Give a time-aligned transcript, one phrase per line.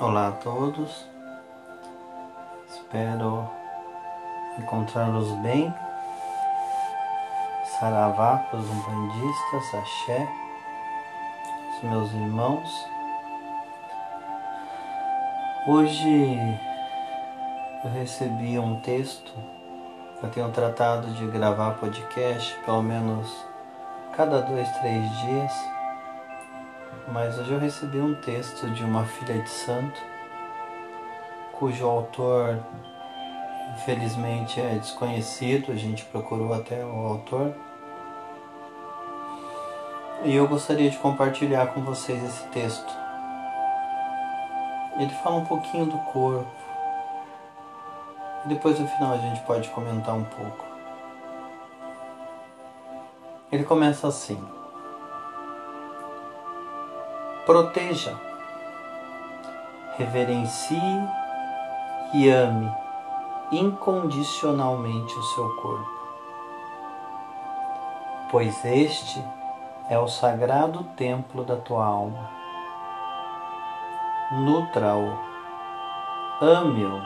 [0.00, 1.04] Olá a todos,
[2.68, 3.50] espero
[4.56, 5.74] encontrá-los bem.
[7.64, 10.28] Saravá para os umbandistas, axé,
[11.74, 12.86] os meus irmãos.
[15.66, 16.38] Hoje
[17.82, 19.32] eu recebi um texto,
[20.22, 23.44] eu tenho tratado de gravar podcast pelo menos
[24.12, 25.77] cada dois, três dias
[27.12, 30.00] mas hoje eu recebi um texto de uma filha de santo,
[31.52, 32.58] cujo autor
[33.74, 37.54] infelizmente é desconhecido, a gente procurou até o autor.
[40.24, 42.92] E eu gostaria de compartilhar com vocês esse texto.
[44.98, 46.50] Ele fala um pouquinho do corpo.
[48.46, 50.64] Depois no final a gente pode comentar um pouco.
[53.52, 54.38] Ele começa assim.
[57.48, 58.14] Proteja,
[59.96, 61.08] reverencie
[62.12, 62.70] e ame
[63.50, 65.90] incondicionalmente o seu corpo,
[68.30, 69.24] pois este
[69.88, 72.30] é o sagrado templo da tua alma.
[74.30, 75.18] Nutra-o,
[76.42, 77.00] ame-o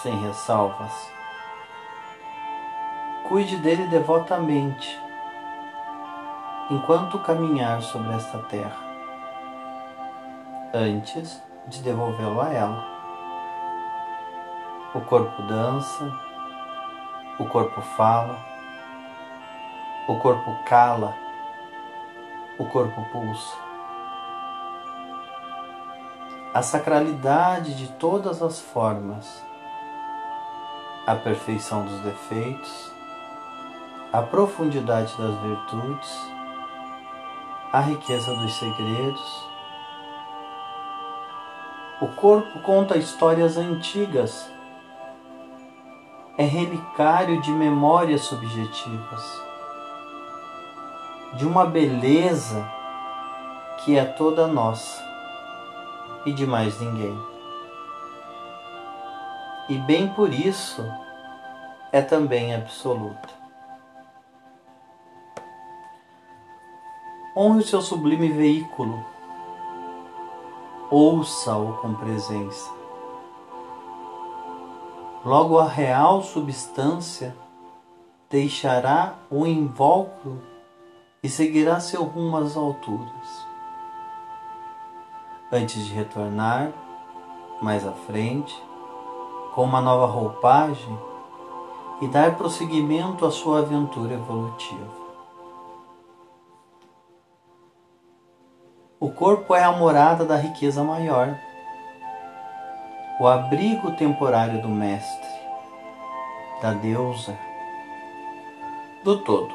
[0.00, 1.12] sem ressalvas.
[3.28, 4.98] Cuide dele devotamente
[6.70, 8.87] enquanto caminhar sobre esta terra
[10.72, 12.84] antes de devolvê-lo a ela.
[14.94, 16.12] O corpo dança,
[17.38, 18.38] o corpo fala,
[20.08, 21.14] o corpo cala,
[22.58, 23.56] o corpo pulsa.
[26.54, 29.44] A sacralidade de todas as formas,
[31.06, 32.92] a perfeição dos defeitos,
[34.12, 36.30] a profundidade das virtudes,
[37.72, 39.48] a riqueza dos segredos,
[42.00, 44.48] o corpo conta histórias antigas.
[46.36, 49.42] É relicário de memórias subjetivas,
[51.34, 52.64] de uma beleza
[53.78, 55.04] que é toda nossa
[56.24, 57.18] e de mais ninguém.
[59.68, 60.86] E bem por isso
[61.90, 63.36] é também absoluta.
[67.36, 69.04] Honre o seu sublime veículo
[70.90, 72.70] ouça-o com presença.
[75.24, 77.36] Logo a real substância
[78.30, 80.40] deixará o invólucro
[81.22, 83.46] e seguirá seu rumo às alturas.
[85.52, 86.72] Antes de retornar,
[87.60, 88.56] mais à frente,
[89.54, 90.98] com uma nova roupagem
[92.00, 95.07] e dar prosseguimento à sua aventura evolutiva.
[99.00, 101.38] O corpo é a morada da riqueza maior,
[103.20, 105.28] o abrigo temporário do Mestre,
[106.60, 107.38] da deusa,
[109.04, 109.54] do todo.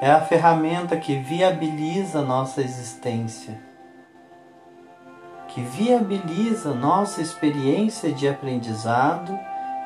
[0.00, 3.60] É a ferramenta que viabiliza nossa existência,
[5.48, 9.38] que viabiliza nossa experiência de aprendizado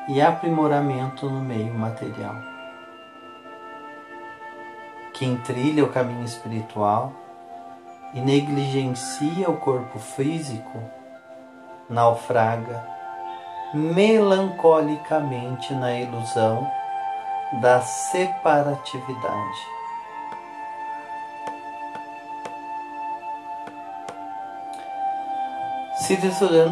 [0.07, 2.56] e aprimoramento no meio material.
[5.17, 7.11] Quem trilha o caminho espiritual
[8.13, 10.79] e negligencia o corpo físico,
[11.89, 12.85] naufraga
[13.73, 16.71] melancolicamente na ilusão
[17.61, 19.57] da separatividade.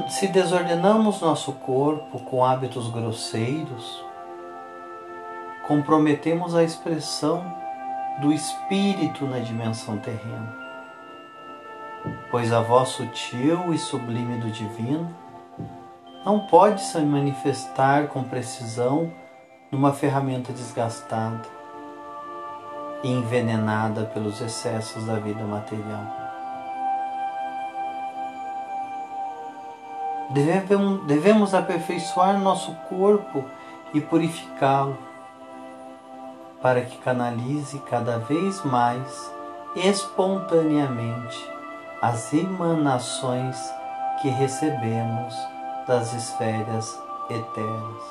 [0.09, 4.05] Se desordenamos nosso corpo com hábitos grosseiros,
[5.67, 7.64] comprometemos a expressão
[8.21, 10.55] do espírito na dimensão terrena.
[12.29, 15.13] Pois a voz sutil e sublime do divino
[16.23, 19.11] não pode se manifestar com precisão
[19.71, 21.41] numa ferramenta desgastada
[23.03, 26.25] e envenenada pelos excessos da vida material.
[31.07, 33.45] Devemos aperfeiçoar nosso corpo
[33.93, 34.97] e purificá-lo
[36.61, 39.33] para que canalize cada vez mais
[39.75, 41.37] espontaneamente
[42.01, 43.57] as emanações
[44.21, 45.35] que recebemos
[45.87, 46.99] das esferas
[47.29, 48.03] eternas.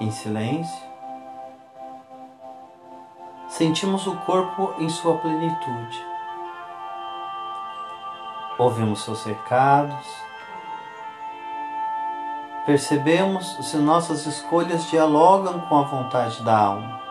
[0.00, 0.82] Em silêncio,
[3.48, 6.04] sentimos o corpo em sua plenitude.
[8.58, 10.23] Ouvimos seus recados,
[12.66, 17.04] Percebemos se nossas escolhas dialogam com a vontade da alma.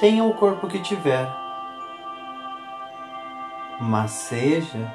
[0.00, 1.30] tenha o corpo que tiver,
[3.78, 4.90] mas seja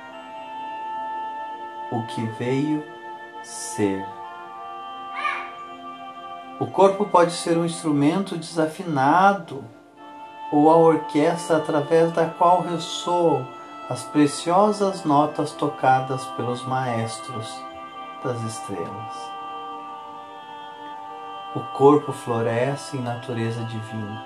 [1.91, 2.83] o que veio
[3.43, 4.03] ser.
[6.59, 9.63] O corpo pode ser um instrumento desafinado
[10.51, 13.47] ou a orquestra através da qual ressoam
[13.87, 17.47] as preciosas notas tocadas pelos maestros
[18.23, 19.31] das estrelas.
[21.53, 24.25] O corpo floresce em natureza divina,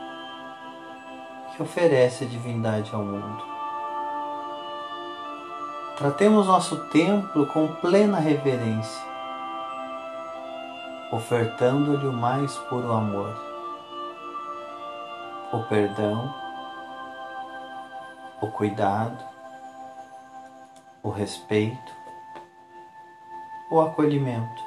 [1.52, 3.44] que oferece a divindade ao mundo.
[5.98, 9.04] Tratemos nosso templo com plena reverência,
[11.12, 13.36] ofertando-lhe o mais puro amor,
[15.52, 16.34] o perdão,
[18.40, 19.29] o cuidado,
[21.04, 21.94] o respeito,
[23.72, 24.64] o acolhimento.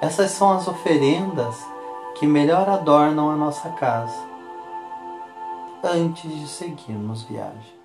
[0.00, 1.64] Essas são as oferendas
[2.16, 4.32] que melhor adornam a nossa casa
[5.82, 7.80] antes de seguirmos viagem.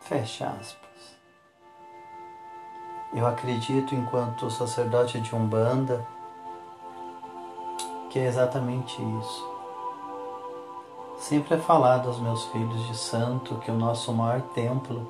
[0.00, 1.18] Fecha aspas.
[3.12, 6.06] Eu acredito, enquanto sacerdote de Umbanda,
[8.08, 9.49] que é exatamente isso.
[11.20, 15.06] Sempre é falado aos meus filhos de santo que o nosso maior templo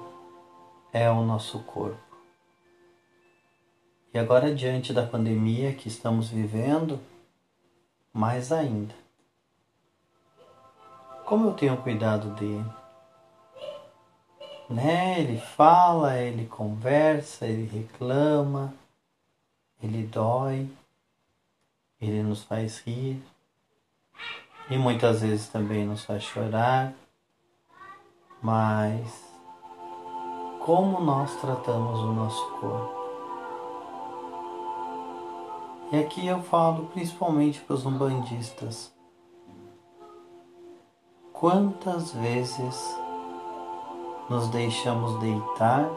[0.92, 2.02] é o nosso corpo.
[4.12, 6.98] E agora, diante da pandemia que estamos vivendo,
[8.12, 8.92] mais ainda.
[11.24, 12.68] Como eu tenho cuidado dele?
[14.68, 15.20] Né?
[15.20, 18.74] Ele fala, ele conversa, ele reclama,
[19.80, 20.68] ele dói,
[22.00, 23.22] ele nos faz rir
[24.70, 26.94] e muitas vezes também nos faz chorar,
[28.40, 29.28] mas
[30.60, 33.00] como nós tratamos o nosso corpo.
[35.90, 38.94] E aqui eu falo principalmente para os umbandistas.
[41.32, 42.96] Quantas vezes
[44.28, 45.90] nos deixamos deitar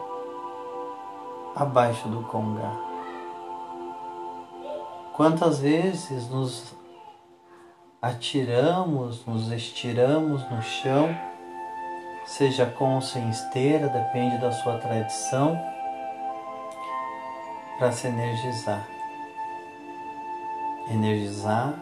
[1.54, 2.72] abaixo do congá?
[5.12, 6.74] Quantas vezes nos
[8.04, 11.08] atiramos, nos estiramos no chão,
[12.26, 15.58] seja com ou sem esteira, depende da sua tradição,
[17.78, 18.86] para se energizar.
[20.90, 21.72] Energizar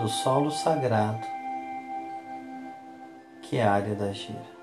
[0.00, 1.24] do solo sagrado,
[3.42, 4.56] que é a área da gira.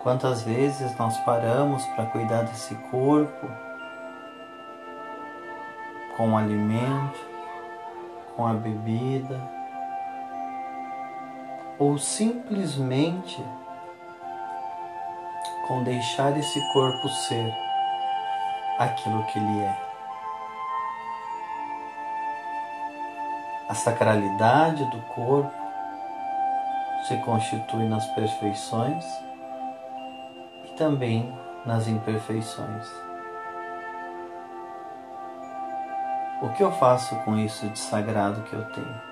[0.00, 3.73] Quantas vezes nós paramos para cuidar desse corpo,
[6.16, 7.18] com o alimento,
[8.36, 9.40] com a bebida,
[11.78, 13.44] ou simplesmente
[15.66, 17.52] com deixar esse corpo ser
[18.78, 19.84] aquilo que ele é.
[23.68, 25.52] A sacralidade do corpo
[27.08, 29.04] se constitui nas perfeições
[30.64, 31.32] e também
[31.64, 33.13] nas imperfeições.
[36.42, 39.02] O que eu faço com isso de sagrado que eu tenho?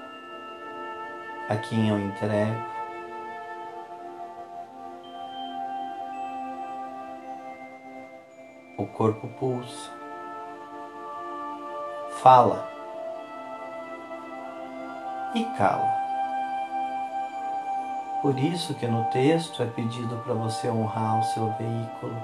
[1.48, 2.62] A quem eu entrego?
[8.76, 9.90] O corpo pulsa,
[12.20, 12.68] fala
[15.34, 16.02] e cala.
[18.20, 22.16] Por isso que no texto é pedido para você honrar o seu veículo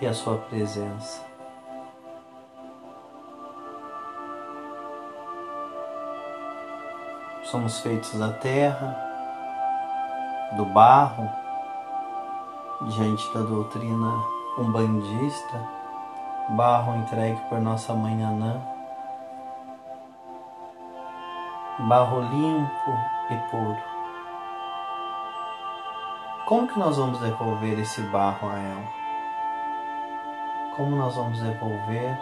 [0.00, 1.33] e a sua presença.
[7.44, 8.96] Somos feitos da terra,
[10.56, 11.28] do barro,
[12.88, 14.12] diante da doutrina
[14.58, 15.68] umbandista,
[16.50, 18.60] barro entregue por nossa mãe Anã,
[21.80, 22.90] barro limpo
[23.30, 23.94] e puro.
[26.46, 29.04] Como que nós vamos devolver esse barro a ela?
[30.76, 32.18] Como nós vamos devolver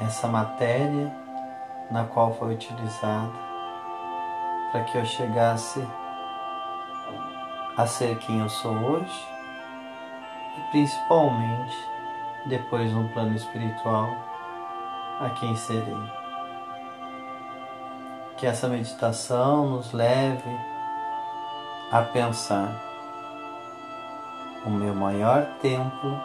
[0.00, 1.23] essa matéria
[1.90, 3.32] na qual foi utilizada
[4.72, 5.86] para que eu chegasse
[7.76, 9.28] a ser quem eu sou hoje
[10.58, 11.76] e principalmente
[12.46, 14.08] depois no plano espiritual
[15.20, 16.12] a quem serei.
[18.36, 20.58] Que essa meditação nos leve
[21.92, 22.74] a pensar:
[24.66, 26.20] o meu maior templo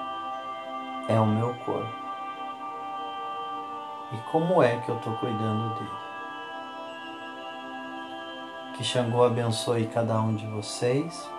[1.07, 1.98] é o meu corpo
[4.11, 5.89] e como é que eu estou cuidando dele.
[8.75, 11.29] Que Xangô abençoe cada um de vocês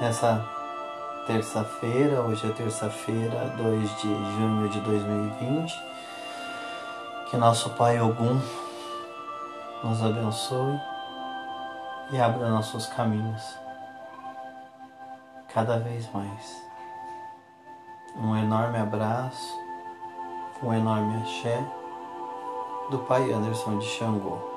[0.00, 0.44] nessa
[1.26, 5.80] terça-feira, hoje é terça-feira, 2 de junho de 2020.
[7.30, 8.40] Que nosso Pai Ogum
[9.84, 10.80] nos abençoe
[12.10, 13.42] e abra nossos caminhos
[15.54, 16.62] cada vez mais.
[18.16, 19.61] Um enorme abraço,
[20.62, 21.62] um enorme axé
[22.90, 24.51] do Pai Anderson de Xangô.